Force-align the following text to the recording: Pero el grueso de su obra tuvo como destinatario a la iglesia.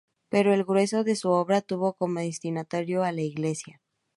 Pero 0.29 0.51
el 0.51 0.63
grueso 0.63 1.03
de 1.03 1.15
su 1.15 1.29
obra 1.29 1.61
tuvo 1.61 1.93
como 1.93 2.21
destinatario 2.21 3.03
a 3.03 3.11
la 3.11 3.21
iglesia. 3.21 3.83